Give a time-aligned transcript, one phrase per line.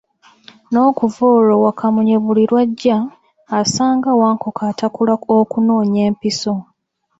[0.71, 2.97] N'okuva olwo Wakamunye buli lw'ajja,
[3.59, 6.53] asanga Wankoko atakula okunoonya empiso.